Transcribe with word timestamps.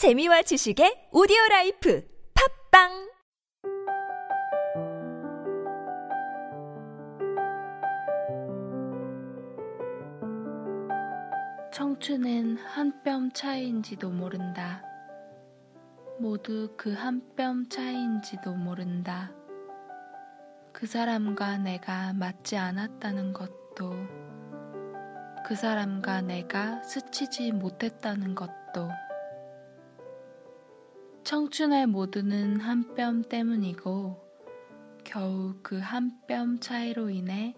재미와 0.00 0.40
지식의 0.40 1.12
오디오 1.12 1.36
라이프 1.50 2.00
팟빵 2.32 2.88
청춘은 11.70 12.56
한 12.56 13.02
뼘 13.04 13.30
차이인지도 13.34 14.08
모른다. 14.08 14.82
모두 16.18 16.72
그 16.78 16.94
한 16.96 17.20
뼘 17.36 17.68
차이인지도 17.68 18.54
모른다. 18.54 19.30
그 20.72 20.86
사람과 20.86 21.58
내가 21.58 22.14
맞지 22.14 22.56
않았다는 22.56 23.34
것도, 23.34 23.92
그 25.44 25.54
사람과 25.54 26.22
내가 26.22 26.82
스치지 26.84 27.52
못했다는 27.52 28.34
것도, 28.34 28.88
청춘의 31.30 31.86
모두는 31.86 32.58
한 32.58 32.92
뼘 32.96 33.22
때문이고, 33.22 34.20
겨우 35.04 35.54
그 35.62 35.78
한 35.78 36.10
뼘 36.26 36.58
차이로 36.58 37.10
인해 37.10 37.54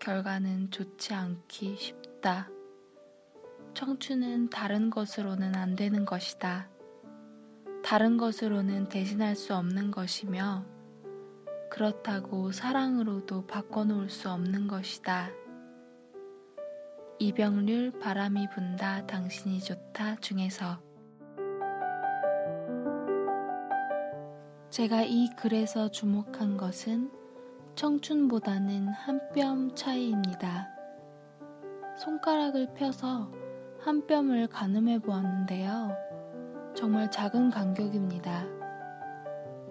결과는 0.00 0.72
좋지 0.72 1.14
않기 1.14 1.76
쉽다. 1.76 2.48
청춘은 3.72 4.50
다른 4.50 4.90
것으로는 4.90 5.54
안 5.54 5.76
되는 5.76 6.04
것이다. 6.04 6.68
다른 7.84 8.16
것으로는 8.16 8.88
대신할 8.88 9.36
수 9.36 9.54
없는 9.54 9.92
것이며, 9.92 10.66
그렇다고 11.70 12.50
사랑으로도 12.50 13.46
바꿔놓을 13.46 14.10
수 14.10 14.28
없는 14.28 14.66
것이다. 14.66 15.30
이병률 17.20 18.00
바람이 18.00 18.48
분다 18.52 19.06
당신이 19.06 19.60
좋다 19.60 20.16
중에서 20.16 20.82
제가 24.74 25.02
이 25.02 25.28
글에서 25.36 25.88
주목한 25.88 26.56
것은 26.56 27.08
청춘보다는 27.76 28.88
한 28.88 29.20
뼘 29.32 29.72
차이입니다. 29.76 30.68
손가락을 31.96 32.74
펴서 32.74 33.30
한 33.78 34.04
뼘을 34.08 34.48
가늠해 34.48 34.98
보았는데요. 34.98 35.92
정말 36.74 37.08
작은 37.08 37.50
간격입니다. 37.50 38.48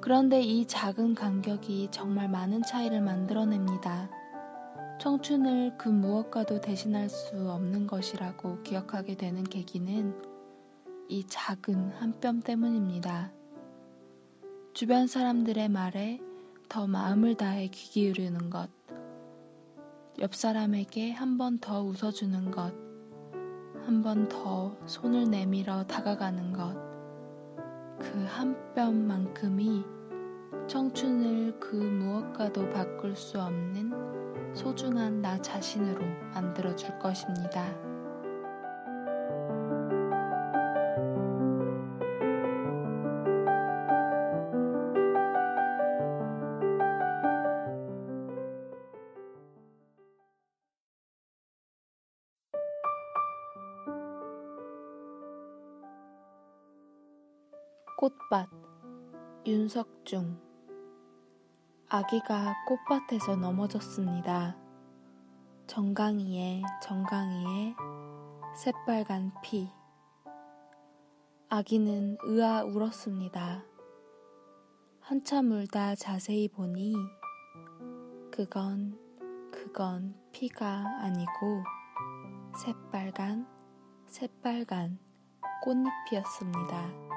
그런데 0.00 0.40
이 0.40 0.66
작은 0.66 1.14
간격이 1.14 1.90
정말 1.92 2.28
많은 2.28 2.62
차이를 2.62 3.00
만들어냅니다. 3.00 4.10
청춘을 5.00 5.78
그 5.78 5.88
무엇과도 5.88 6.60
대신할 6.60 7.08
수 7.08 7.48
없는 7.52 7.86
것이라고 7.86 8.64
기억하게 8.64 9.14
되는 9.14 9.44
계기는 9.44 10.20
이 11.08 11.24
작은 11.24 11.92
한 11.92 12.18
뼘 12.18 12.40
때문입니다. 12.40 13.37
주변 14.78 15.08
사람들의 15.08 15.70
말에 15.70 16.20
더 16.68 16.86
마음을 16.86 17.34
다해 17.34 17.66
귀 17.66 17.90
기울이는 17.90 18.48
것, 18.48 18.70
옆 20.20 20.36
사람에게 20.36 21.10
한 21.10 21.36
번 21.36 21.58
더 21.58 21.82
웃어주는 21.82 22.52
것, 22.52 22.72
한 23.84 24.02
번 24.04 24.28
더 24.28 24.76
손을 24.86 25.24
내밀어 25.32 25.84
다가가는 25.88 26.52
것, 26.52 26.76
그 27.98 28.24
한 28.28 28.56
뼘만큼이 28.76 29.82
청춘을 30.68 31.58
그 31.58 31.74
무엇과도 31.74 32.70
바꿀 32.70 33.16
수 33.16 33.42
없는 33.42 34.54
소중한 34.54 35.20
나 35.20 35.42
자신으로 35.42 36.04
만들어 36.32 36.76
줄 36.76 36.96
것입니다. 37.00 37.66
꽃밭 57.98 58.48
윤석중 59.44 60.40
아기가 61.88 62.54
꽃밭에서 62.68 63.34
넘어졌습니다. 63.34 64.56
정강이에 65.66 66.62
정강이에 66.80 67.74
새빨간 68.56 69.32
피 69.42 69.68
아기는 71.48 72.18
으아 72.24 72.62
울었습니다. 72.62 73.64
한참 75.00 75.50
울다 75.50 75.96
자세히 75.96 76.46
보니 76.46 76.94
그건 78.30 78.96
그건 79.50 80.14
피가 80.30 81.00
아니고 81.00 81.64
새빨간 82.56 83.48
새빨간 84.06 85.00
꽃잎이었습니다. 85.64 87.07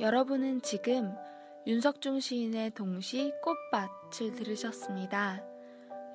여러분은 0.00 0.62
지금 0.62 1.14
윤석중 1.66 2.20
시인의 2.20 2.70
동시 2.70 3.34
꽃밭을 3.42 4.32
들으셨습니다. 4.32 5.44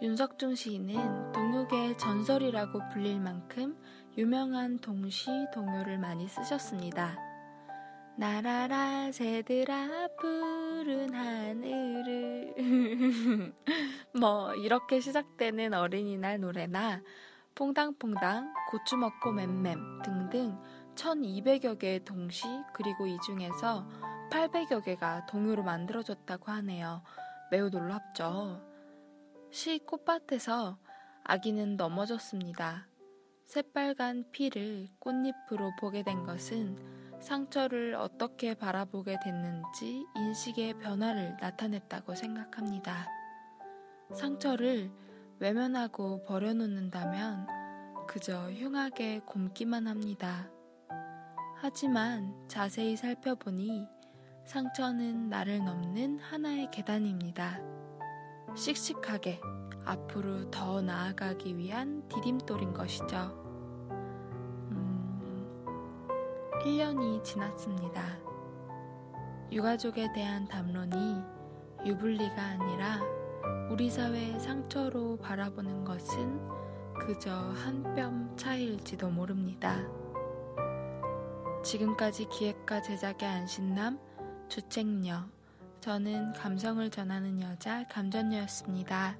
윤석중 0.01 0.55
시인은 0.55 1.31
동요계의 1.31 1.95
전설이라고 1.99 2.79
불릴 2.91 3.19
만큼 3.19 3.77
유명한 4.17 4.79
동시 4.79 5.29
동요를 5.53 5.99
많이 5.99 6.27
쓰셨습니다. 6.27 7.15
나라라 8.17 9.11
새들아 9.11 10.07
푸른 10.19 11.13
하늘을 11.13 12.55
뭐 14.19 14.55
이렇게 14.55 14.99
시작되는 14.99 15.75
어린이날 15.75 16.39
노래나 16.39 17.03
퐁당퐁당 17.53 18.51
고추 18.71 18.97
먹고 18.97 19.31
맴맴 19.31 20.01
등등 20.03 20.57
1200여 20.95 21.77
개의 21.77 22.03
동시 22.03 22.45
그리고 22.73 23.07
이 23.07 23.17
중에서 23.25 23.87
800여 24.31 24.83
개가 24.83 25.25
동요로 25.27 25.63
만들어졌다고 25.63 26.51
하네요. 26.51 27.03
매우 27.51 27.69
놀랍죠. 27.69 28.61
시 29.51 29.79
꽃밭에서 29.79 30.77
아기는 31.23 31.77
넘어졌습니다. 31.77 32.87
새빨간 33.45 34.31
피를 34.31 34.89
꽃잎으로 34.99 35.73
보게 35.79 36.03
된 36.03 36.23
것은 36.23 36.77
상처를 37.21 37.95
어떻게 37.95 38.53
바라보게 38.53 39.17
됐는지 39.23 40.05
인식의 40.15 40.79
변화를 40.79 41.37
나타냈다고 41.39 42.15
생각합니다. 42.15 43.07
상처를 44.13 44.91
외면하고 45.39 46.23
버려놓는다면 46.25 47.47
그저 48.07 48.51
흉하게 48.51 49.21
곰기만 49.25 49.87
합니다. 49.87 50.49
하지만 51.67 52.31
자세히 52.47 52.95
살펴보니 52.95 53.87
상처는 54.45 55.29
나를 55.29 55.65
넘는 55.65 56.19
하나의 56.19 56.69
계단입니다. 56.69 57.59
씩씩하게 58.55 59.41
앞으로 59.83 60.51
더 60.51 60.83
나아가기 60.83 61.57
위한 61.57 62.07
디딤돌인 62.07 62.71
것이죠. 62.71 63.17
음, 64.69 65.65
1년이 66.63 67.23
지났습니다. 67.23 68.15
유가족에 69.51 70.13
대한 70.13 70.47
담론이 70.47 71.19
유불리가 71.83 72.43
아니라 72.43 73.01
우리 73.71 73.89
사회의 73.89 74.39
상처로 74.39 75.17
바라보는 75.17 75.83
것은 75.83 76.39
그저 76.99 77.31
한 77.31 77.81
뼘 77.95 78.37
차이일지도 78.37 79.09
모릅니다. 79.09 80.04
지금까지 81.65 82.27
기획과 82.29 82.83
제작의 82.83 83.27
안신남, 83.27 83.99
주책녀, 84.49 85.25
저는 85.81 86.33
감성을 86.33 86.87
전하는 86.91 87.41
여자 87.41 87.83
감전녀였습니다. 87.87 89.17